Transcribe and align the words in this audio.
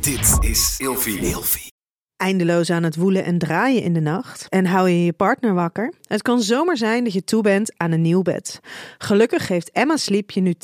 Dit 0.00 0.50
is 0.50 0.74
Ilfie. 0.78 1.72
Eindeloos 2.16 2.70
aan 2.70 2.82
het 2.82 2.96
woelen 2.96 3.24
en 3.24 3.38
draaien 3.38 3.82
in 3.82 3.92
de 3.92 4.00
nacht? 4.00 4.46
En 4.48 4.66
hou 4.66 4.88
je 4.88 5.04
je 5.04 5.12
partner 5.12 5.54
wakker? 5.54 5.92
Het 6.02 6.22
kan 6.22 6.40
zomaar 6.40 6.76
zijn 6.76 7.04
dat 7.04 7.12
je 7.12 7.24
toe 7.24 7.42
bent 7.42 7.72
aan 7.76 7.92
een 7.92 8.00
nieuw 8.02 8.22
bed. 8.22 8.60
Gelukkig 8.98 9.46
geeft 9.46 9.70
Emma 9.70 9.96
Sleep 9.96 10.30
je 10.30 10.40
nu 10.40 10.54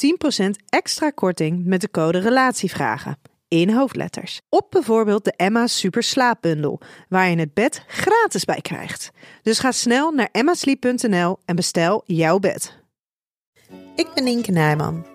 10% 0.45 0.51
extra 0.69 1.11
korting 1.11 1.65
met 1.65 1.81
de 1.81 1.91
code 1.91 2.19
RELATIEVRAGEN. 2.19 3.17
In 3.49 3.71
hoofdletters. 3.71 4.41
Op 4.49 4.67
bijvoorbeeld 4.71 5.25
de 5.25 5.33
Emma 5.37 5.67
Super 5.67 6.03
Slaapbundel, 6.03 6.81
waar 7.09 7.31
je 7.31 7.37
het 7.37 7.55
bed 7.55 7.85
gratis 7.87 8.45
bij 8.45 8.61
krijgt. 8.61 9.11
Dus 9.43 9.59
ga 9.59 9.73
snel 9.73 10.11
naar 10.11 10.29
emmasleep.nl 10.33 11.39
en 11.45 11.57
bestel 11.57 12.03
jouw 12.07 12.39
bed. 12.39 12.79
Ik 13.97 14.07
ben 14.15 14.27
Inke 14.27 14.51
Nijman 14.51 15.07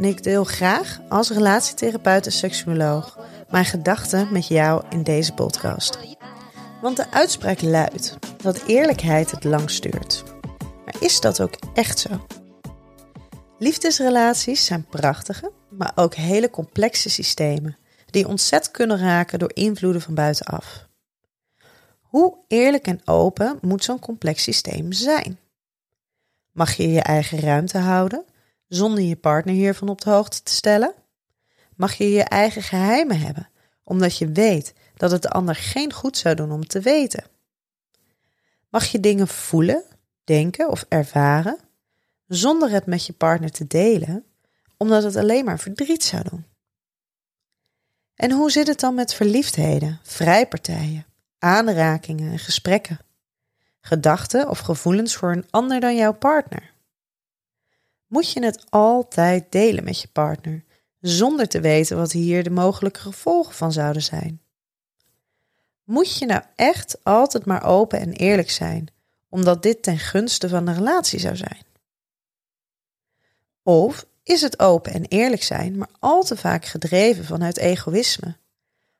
en 0.00 0.06
ik 0.06 0.22
deel 0.22 0.44
graag 0.44 0.98
als 1.08 1.30
relatietherapeut 1.30 2.26
en 2.26 2.32
seksuoloog 2.32 3.18
mijn 3.50 3.64
gedachten 3.64 4.32
met 4.32 4.46
jou 4.46 4.84
in 4.90 5.02
deze 5.02 5.34
podcast. 5.34 5.98
Want 6.80 6.96
de 6.96 7.10
uitspraak 7.10 7.62
luidt 7.62 8.18
dat 8.42 8.62
eerlijkheid 8.66 9.30
het 9.30 9.44
langst 9.44 9.82
duurt. 9.82 10.24
Maar 10.84 10.94
is 11.00 11.20
dat 11.20 11.40
ook 11.40 11.54
echt 11.74 11.98
zo? 11.98 12.26
Liefdesrelaties 13.58 14.64
zijn 14.64 14.84
prachtige, 14.84 15.52
maar 15.68 15.92
ook 15.94 16.14
hele 16.14 16.50
complexe 16.50 17.10
systemen 17.10 17.76
die 18.06 18.28
ontzet 18.28 18.70
kunnen 18.70 18.98
raken 18.98 19.38
door 19.38 19.50
invloeden 19.54 20.02
van 20.02 20.14
buitenaf. 20.14 20.88
Hoe 22.00 22.36
eerlijk 22.48 22.86
en 22.86 23.00
open 23.04 23.58
moet 23.60 23.84
zo'n 23.84 23.98
complex 23.98 24.42
systeem 24.42 24.92
zijn? 24.92 25.38
Mag 26.52 26.72
je 26.72 26.88
je 26.88 27.00
eigen 27.00 27.40
ruimte 27.40 27.78
houden 27.78 28.24
zonder 28.68 29.04
je 29.04 29.16
partner 29.16 29.54
hiervan 29.54 29.88
op 29.88 30.00
de 30.00 30.10
hoogte 30.10 30.42
te 30.42 30.52
stellen? 30.52 30.94
Mag 31.80 31.94
je 31.94 32.10
je 32.10 32.22
eigen 32.22 32.62
geheimen 32.62 33.20
hebben, 33.20 33.48
omdat 33.84 34.18
je 34.18 34.32
weet 34.32 34.74
dat 34.96 35.10
het 35.10 35.22
de 35.22 35.30
ander 35.30 35.54
geen 35.54 35.92
goed 35.92 36.16
zou 36.16 36.34
doen 36.34 36.52
om 36.52 36.66
te 36.66 36.80
weten? 36.80 37.24
Mag 38.68 38.84
je 38.84 39.00
dingen 39.00 39.28
voelen, 39.28 39.84
denken 40.24 40.68
of 40.68 40.84
ervaren, 40.88 41.58
zonder 42.26 42.70
het 42.70 42.86
met 42.86 43.06
je 43.06 43.12
partner 43.12 43.50
te 43.50 43.66
delen, 43.66 44.24
omdat 44.76 45.02
het 45.02 45.16
alleen 45.16 45.44
maar 45.44 45.58
verdriet 45.58 46.04
zou 46.04 46.22
doen? 46.30 46.44
En 48.14 48.30
hoe 48.30 48.50
zit 48.50 48.66
het 48.66 48.80
dan 48.80 48.94
met 48.94 49.14
verliefdheden, 49.14 50.00
vrijpartijen, 50.02 51.06
aanrakingen 51.38 52.32
en 52.32 52.38
gesprekken? 52.38 52.98
Gedachten 53.80 54.48
of 54.48 54.58
gevoelens 54.58 55.16
voor 55.16 55.32
een 55.32 55.46
ander 55.50 55.80
dan 55.80 55.96
jouw 55.96 56.14
partner? 56.14 56.72
Moet 58.06 58.32
je 58.32 58.44
het 58.44 58.70
altijd 58.70 59.52
delen 59.52 59.84
met 59.84 60.00
je 60.00 60.08
partner, 60.08 60.64
zonder 61.00 61.48
te 61.48 61.60
weten 61.60 61.96
wat 61.96 62.12
hier 62.12 62.42
de 62.42 62.50
mogelijke 62.50 63.00
gevolgen 63.00 63.54
van 63.54 63.72
zouden 63.72 64.02
zijn? 64.02 64.40
Moet 65.84 66.18
je 66.18 66.26
nou 66.26 66.42
echt 66.56 67.04
altijd 67.04 67.44
maar 67.44 67.64
open 67.64 68.00
en 68.00 68.12
eerlijk 68.12 68.50
zijn, 68.50 68.86
omdat 69.28 69.62
dit 69.62 69.82
ten 69.82 69.98
gunste 69.98 70.48
van 70.48 70.64
de 70.64 70.72
relatie 70.72 71.18
zou 71.18 71.36
zijn? 71.36 71.62
Of 73.62 74.06
is 74.22 74.40
het 74.40 74.58
open 74.58 74.92
en 74.92 75.04
eerlijk 75.04 75.42
zijn, 75.42 75.78
maar 75.78 75.90
al 75.98 76.22
te 76.22 76.36
vaak 76.36 76.64
gedreven 76.64 77.24
vanuit 77.24 77.56
egoïsme, 77.56 78.36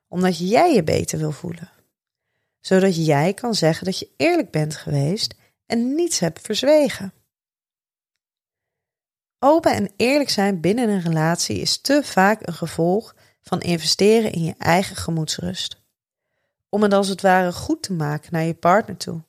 omdat 0.07 0.37
jij 0.49 0.73
je 0.73 0.83
beter 0.83 1.17
wil 1.17 1.31
voelen, 1.31 1.71
zodat 2.59 3.05
jij 3.05 3.33
kan 3.33 3.55
zeggen 3.55 3.85
dat 3.85 3.99
je 3.99 4.09
eerlijk 4.17 4.51
bent 4.51 4.75
geweest 4.75 5.35
en 5.65 5.95
niets 5.95 6.19
hebt 6.19 6.41
verzwegen? 6.41 7.13
Open 9.43 9.73
en 9.73 9.91
eerlijk 9.95 10.29
zijn 10.29 10.59
binnen 10.59 10.89
een 10.89 11.01
relatie 11.01 11.57
is 11.57 11.81
te 11.81 12.01
vaak 12.03 12.47
een 12.47 12.53
gevolg 12.53 13.15
van 13.41 13.59
investeren 13.59 14.31
in 14.31 14.43
je 14.43 14.55
eigen 14.57 14.95
gemoedsrust. 14.95 15.81
Om 16.69 16.81
het 16.81 16.93
als 16.93 17.07
het 17.07 17.21
ware 17.21 17.51
goed 17.51 17.83
te 17.83 17.93
maken 17.93 18.29
naar 18.31 18.43
je 18.43 18.53
partner 18.53 18.97
toe, 18.97 19.21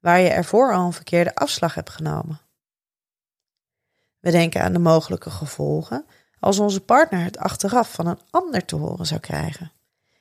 waar 0.00 0.20
je 0.20 0.28
ervoor 0.28 0.74
al 0.74 0.86
een 0.86 0.92
verkeerde 0.92 1.34
afslag 1.34 1.74
hebt 1.74 1.90
genomen. 1.90 2.40
We 4.20 4.30
denken 4.30 4.62
aan 4.62 4.72
de 4.72 4.78
mogelijke 4.78 5.30
gevolgen 5.30 6.06
als 6.40 6.58
onze 6.58 6.80
partner 6.80 7.24
het 7.24 7.38
achteraf 7.38 7.92
van 7.92 8.06
een 8.06 8.20
ander 8.30 8.64
te 8.64 8.76
horen 8.76 9.06
zou 9.06 9.20
krijgen. 9.20 9.72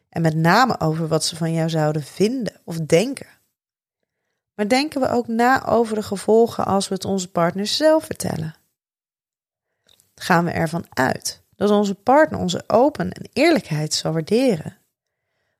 En 0.09 0.22
met 0.22 0.36
name 0.36 0.80
over 0.80 1.08
wat 1.08 1.26
ze 1.26 1.36
van 1.36 1.53
jou 1.53 1.70
zouden 1.70 2.03
vinden 2.03 2.62
of 2.64 2.78
denken. 2.78 3.28
Maar 4.56 4.68
denken 4.68 5.02
we 5.02 5.09
ook 5.09 5.28
na 5.28 5.66
over 5.66 5.96
de 5.96 6.03
gevolgen 6.03 6.66
als 6.66 6.88
we 6.88 6.94
het 6.94 7.06
onze 7.06 7.32
partner 7.32 7.68
zelf 7.68 8.06
vertellen? 8.06 8.62
Gaan 10.16 10.46
we 10.46 10.51
ervan 10.51 10.85
uit 10.90 11.41
dat 11.56 11.69
onze 11.69 11.96
partner 11.96 12.40
onze 12.40 12.63
open 12.68 13.12
en 13.12 13.29
eerlijkheid 13.34 13.94
zal 13.94 14.13
waarderen? 14.13 14.78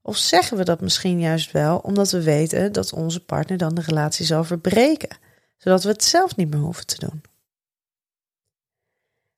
Of 0.02 0.18
zeggen 0.18 0.58
we 0.58 0.64
dat 0.64 0.81
misschien 0.81 1.19
juist 1.19 1.52
wel 1.52 1.78
omdat 1.78 2.12
we 2.12 2.24
weten 2.24 2.72
dat 2.72 2.94
onze 2.94 3.25
partner 3.25 3.58
dan 3.58 3.75
de 3.75 3.81
relatie 3.81 4.25
zal 4.25 4.44
verbreken, 4.44 5.18
zodat 5.58 5.84
we 5.84 5.90
het 5.90 6.03
zelf 6.03 6.36
niet 6.36 6.50
meer 6.50 6.59
hoeven 6.59 6.88
te 6.88 7.06
doen? 7.08 7.22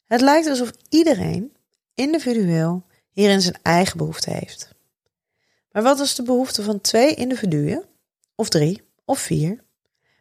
Het 0.05 0.21
lijkt 0.21 0.47
alsof 0.47 0.71
iedereen 0.89 1.55
individueel 1.93 2.85
hierin 3.11 3.41
zijn 3.41 3.59
eigen 3.61 3.97
behoefte 3.97 4.31
heeft. 4.31 4.73
Maar 5.71 5.83
wat 5.83 5.99
als 5.99 6.15
de 6.15 6.23
behoefte 6.23 6.63
van 6.63 6.81
twee 6.81 7.13
individuen, 7.13 7.85
of 8.35 8.49
drie, 8.49 8.81
of 9.05 9.19
vier, 9.19 9.63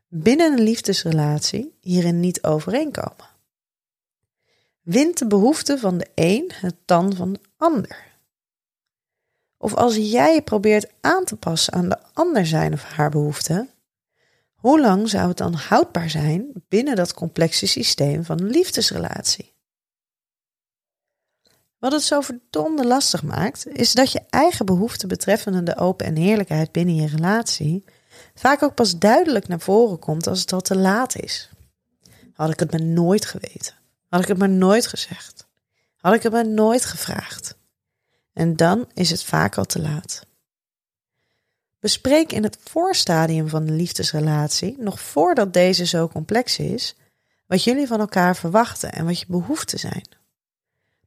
binnen 0.09 0.53
een 0.53 0.65
liefdesrelatie 0.65 1.77
hierin 1.81 2.21
niet 2.21 2.43
overeenkomen? 2.43 3.34
Wint 4.85 5.19
de 5.19 5.27
behoefte 5.27 5.79
van 5.79 5.99
de 5.99 6.07
een 6.15 6.53
het 6.55 6.77
dan 6.85 7.15
van 7.15 7.33
de 7.33 7.41
ander. 7.57 8.13
Of 9.57 9.75
als 9.75 9.97
jij 9.97 10.43
probeert 10.43 10.93
aan 11.01 11.25
te 11.25 11.37
passen 11.37 11.73
aan 11.73 11.89
de 11.89 11.99
ander 12.13 12.47
zijn 12.47 12.73
of 12.73 12.83
haar 12.83 13.11
behoeften, 13.11 13.69
hoe 14.55 14.81
lang 14.81 15.09
zou 15.09 15.29
het 15.29 15.37
dan 15.37 15.55
houdbaar 15.55 16.11
zijn 16.11 16.53
binnen 16.69 16.97
dat 16.97 17.15
complexe 17.15 17.67
systeem 17.67 18.25
van 18.25 18.41
een 18.41 18.51
liefdesrelatie? 18.51 19.53
Wat 21.79 21.93
het 21.93 22.03
zo 22.03 22.21
verdomde 22.21 22.87
lastig 22.87 23.23
maakt, 23.23 23.67
is 23.67 23.93
dat 23.93 24.13
je 24.13 24.23
eigen 24.31 24.67
behoeften 24.67 25.09
betreffende 25.09 25.63
de 25.63 25.77
open 25.77 26.07
en 26.07 26.17
heerlijkheid 26.17 26.73
binnen 26.73 26.95
je 26.95 27.07
relatie 27.07 27.85
vaak 28.35 28.63
ook 28.63 28.75
pas 28.75 28.99
duidelijk 28.99 29.49
naar 29.49 29.61
voren 29.61 29.99
komt 29.99 30.27
als 30.27 30.41
het 30.41 30.53
al 30.53 30.61
te 30.61 30.77
laat 30.77 31.17
is. 31.17 31.51
Had 32.33 32.51
ik 32.51 32.59
het 32.59 32.73
me 32.73 32.79
nooit 32.79 33.25
geweten. 33.25 33.84
Had 34.09 34.23
ik 34.23 34.29
het 34.29 34.39
maar 34.39 34.49
nooit 34.49 34.87
gezegd. 34.87 35.47
Had 35.97 36.15
ik 36.15 36.23
het 36.23 36.33
maar 36.33 36.49
nooit 36.49 36.85
gevraagd. 36.85 37.57
En 38.33 38.57
dan 38.57 38.87
is 38.95 39.11
het 39.11 39.25
vaak 39.25 39.59
al 39.59 39.65
te 39.65 39.81
laat. 39.81 40.27
Bespreek 41.81 42.33
in 42.33 42.43
het 42.43 42.59
voorstadium 42.61 43.49
van 43.49 43.63
een 43.63 43.77
liefdesrelatie, 43.77 44.77
nog 44.79 45.01
voordat 45.01 45.53
deze 45.53 45.87
zo 45.87 46.09
complex 46.09 46.59
is, 46.59 46.97
wat 47.47 47.65
jullie 47.65 47.87
van 47.87 48.01
elkaar 48.01 48.37
verwachten 48.37 48.93
en 48.93 49.05
wat 49.05 49.21
je 49.21 49.27
behoeften 49.29 49.79
zijn. 49.79 50.09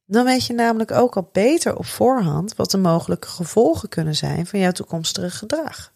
Dan 0.05 0.25
weet 0.25 0.45
je 0.45 0.53
namelijk 0.53 0.91
ook 0.91 1.15
al 1.15 1.29
beter 1.31 1.77
op 1.77 1.85
voorhand 1.85 2.55
wat 2.55 2.71
de 2.71 2.77
mogelijke 2.77 3.27
gevolgen 3.27 3.89
kunnen 3.89 4.15
zijn 4.15 4.47
van 4.47 4.59
jouw 4.59 4.71
toekomstige 4.71 5.29
gedrag. 5.29 5.93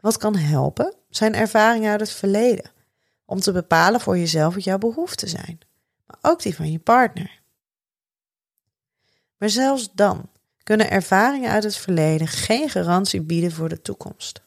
Wat 0.00 0.16
kan 0.16 0.36
helpen 0.36 0.94
zijn 1.08 1.34
ervaringen 1.34 1.90
uit 1.90 2.00
het 2.00 2.10
verleden 2.10 2.70
om 3.30 3.40
te 3.40 3.52
bepalen 3.52 4.00
voor 4.00 4.18
jezelf 4.18 4.54
wat 4.54 4.64
jouw 4.64 4.78
behoeften 4.78 5.28
zijn, 5.28 5.58
maar 6.06 6.32
ook 6.32 6.42
die 6.42 6.54
van 6.54 6.72
je 6.72 6.78
partner. 6.78 7.40
Maar 9.36 9.50
zelfs 9.50 9.90
dan 9.92 10.28
kunnen 10.62 10.90
ervaringen 10.90 11.50
uit 11.50 11.64
het 11.64 11.76
verleden 11.76 12.26
geen 12.26 12.70
garantie 12.70 13.20
bieden 13.20 13.52
voor 13.52 13.68
de 13.68 13.82
toekomst. 13.82 14.42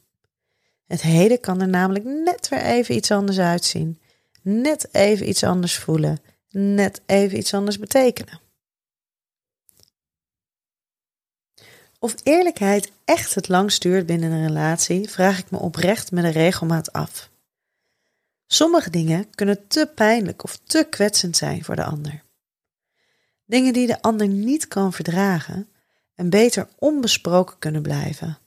Het 0.85 1.01
heden 1.01 1.39
kan 1.39 1.61
er 1.61 1.67
namelijk 1.67 2.05
net 2.05 2.49
weer 2.49 2.61
even 2.61 2.95
iets 2.95 3.11
anders 3.11 3.39
uitzien, 3.39 3.99
net 4.41 4.93
even 4.93 5.29
iets 5.29 5.43
anders 5.43 5.77
voelen, 5.77 6.21
net 6.49 7.01
even 7.05 7.37
iets 7.37 7.53
anders 7.53 7.79
betekenen. 7.79 8.41
Of 11.99 12.15
eerlijkheid 12.23 12.91
echt 13.05 13.35
het 13.35 13.47
langst 13.47 13.81
duurt 13.81 14.05
binnen 14.05 14.31
een 14.31 14.47
relatie, 14.47 15.09
vraag 15.09 15.39
ik 15.39 15.51
me 15.51 15.57
oprecht 15.57 16.11
met 16.11 16.23
een 16.23 16.31
regelmaat 16.31 16.93
af. 16.93 17.31
Sommige 18.53 18.89
dingen 18.89 19.29
kunnen 19.29 19.67
te 19.67 19.91
pijnlijk 19.95 20.43
of 20.43 20.59
te 20.63 20.87
kwetsend 20.89 21.37
zijn 21.37 21.63
voor 21.63 21.75
de 21.75 21.83
ander. 21.83 22.23
Dingen 23.45 23.73
die 23.73 23.87
de 23.87 24.01
ander 24.01 24.27
niet 24.27 24.67
kan 24.67 24.93
verdragen 24.93 25.69
en 26.15 26.29
beter 26.29 26.67
onbesproken 26.79 27.59
kunnen 27.59 27.81
blijven. 27.81 28.37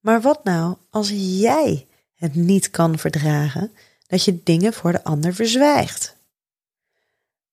Maar 0.00 0.20
wat 0.20 0.44
nou 0.44 0.76
als 0.90 1.10
jij 1.14 1.86
het 2.14 2.34
niet 2.34 2.70
kan 2.70 2.98
verdragen 2.98 3.72
dat 4.06 4.24
je 4.24 4.42
dingen 4.42 4.72
voor 4.72 4.92
de 4.92 5.04
ander 5.04 5.34
verzwijgt? 5.34 6.16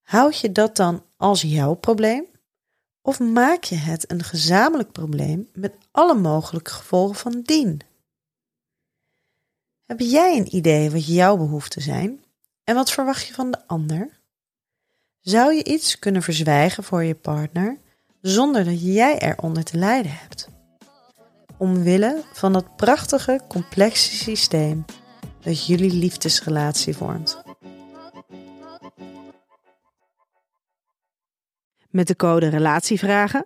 Houd 0.01 0.39
je 0.39 0.51
dat 0.51 0.75
dan 0.75 1.03
als 1.17 1.41
jouw 1.41 1.73
probleem? 1.73 2.25
Of 3.01 3.19
maak 3.19 3.63
je 3.63 3.75
het 3.75 4.11
een 4.11 4.23
gezamenlijk 4.23 4.91
probleem 4.91 5.49
met 5.53 5.73
alle 5.91 6.15
mogelijke 6.15 6.71
gevolgen 6.71 7.15
van 7.15 7.41
dien? 7.41 7.81
Heb 9.89 9.99
jij 9.99 10.37
een 10.37 10.55
idee 10.55 10.91
wat 10.91 11.05
jouw 11.05 11.37
behoeften 11.37 11.81
zijn 11.81 12.23
en 12.63 12.75
wat 12.75 12.91
verwacht 12.91 13.27
je 13.27 13.33
van 13.33 13.51
de 13.51 13.67
ander? 13.67 14.19
Zou 15.19 15.53
je 15.53 15.63
iets 15.63 15.99
kunnen 15.99 16.21
verzwijgen 16.21 16.83
voor 16.83 17.03
je 17.03 17.15
partner 17.15 17.77
zonder 18.21 18.65
dat 18.65 18.81
jij 18.81 19.19
eronder 19.19 19.63
te 19.63 19.77
lijden 19.77 20.11
hebt. 20.11 20.49
Omwille 21.57 22.23
van 22.33 22.53
dat 22.53 22.75
prachtige, 22.75 23.41
complexe 23.47 24.15
systeem 24.15 24.85
dat 25.41 25.65
jullie 25.65 25.93
liefdesrelatie 25.93 26.95
vormt. 26.95 27.41
Met 31.89 32.07
de 32.07 32.15
code 32.15 32.47
Relatievragen 32.47 33.45